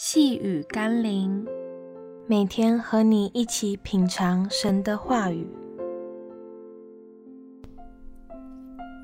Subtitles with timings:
[0.00, 1.44] 细雨甘霖，
[2.28, 5.44] 每天和你一起品尝神的话语。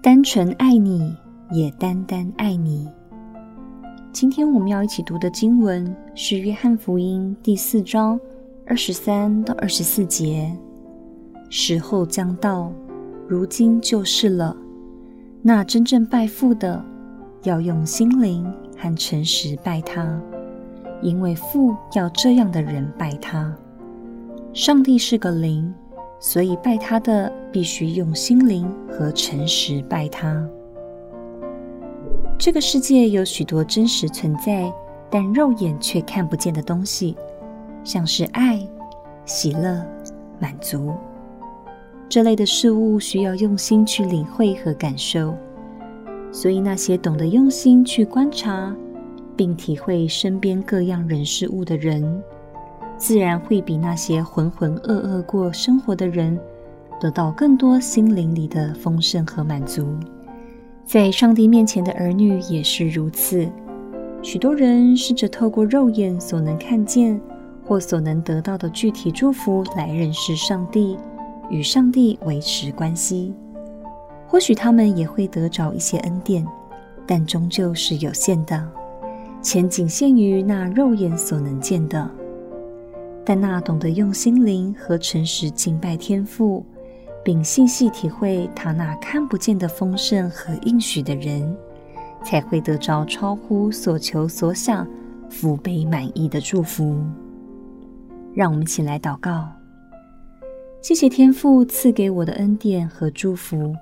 [0.00, 1.12] 单纯爱你，
[1.50, 2.88] 也单单爱你。
[4.12, 5.84] 今天我们要一起读的经文
[6.14, 8.18] 是《约翰福音》第四章
[8.64, 10.56] 二十三到二十四节。
[11.50, 12.72] 时候将到，
[13.26, 14.56] 如今就是了。
[15.42, 16.84] 那真正拜父的，
[17.42, 18.48] 要用心灵
[18.78, 20.22] 和诚实拜他。
[21.04, 23.54] 因为父要这样的人拜他。
[24.54, 25.72] 上帝是个灵，
[26.18, 30.48] 所以拜他的必须用心灵和诚实拜他。
[32.38, 34.72] 这个世界有许多真实存在，
[35.10, 37.16] 但肉眼却看不见的东西，
[37.84, 38.66] 像是爱、
[39.26, 39.84] 喜乐、
[40.40, 40.94] 满足
[42.08, 45.34] 这类的事物，需要用心去领会和感受。
[46.32, 48.74] 所以那些懂得用心去观察，
[49.36, 52.22] 并体会身边各样人事物的人，
[52.96, 56.38] 自然会比那些浑浑噩噩过生活的人，
[57.00, 59.86] 得到更多心灵里的丰盛和满足。
[60.84, 63.48] 在上帝面前的儿女也是如此。
[64.22, 67.20] 许多人试着透过肉眼所能看见
[67.64, 70.96] 或所能得到的具体祝福来认识上帝，
[71.50, 73.34] 与上帝维持关系。
[74.26, 76.46] 或许他们也会得着一些恩典，
[77.06, 78.66] 但终究是有限的。
[79.44, 82.10] 且仅限于那肉眼所能见的，
[83.26, 86.64] 但那懂得用心灵和诚实敬拜天父，
[87.22, 91.54] 并细细体会他那看不见的丰盛和应许的人，
[92.24, 94.88] 才会得着超乎所求所想、
[95.28, 96.96] 福杯满溢的祝福。
[98.32, 99.46] 让我们一起来祷告：
[100.80, 103.74] 谢谢天父赐给我的恩典和祝福。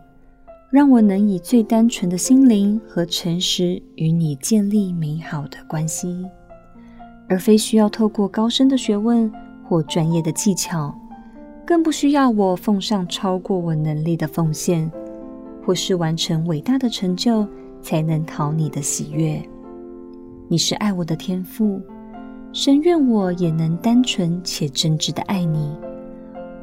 [0.72, 6.24] 让我能以最单纯的心灵和诚实与你建立美好的关系，
[7.28, 9.30] 而非需要透过高深的学问
[9.62, 10.98] 或专业的技巧，
[11.66, 14.90] 更不需要我奉上超过我能力的奉献，
[15.62, 17.46] 或是完成伟大的成就
[17.82, 19.42] 才能讨你的喜悦。
[20.48, 21.82] 你是爱我的天赋，
[22.54, 25.76] 深愿我也能单纯且真挚的爱你。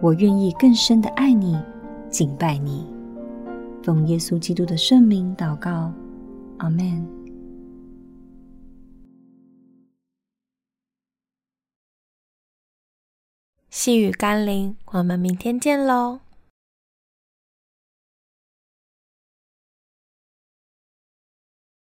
[0.02, 1.56] 我愿意更深的爱你，
[2.09, 2.88] 敬拜你。
[3.84, 5.92] 奉耶稣基督的圣名祷告，
[6.58, 7.08] 阿门。
[13.70, 16.20] 细雨甘霖，我们明天见喽。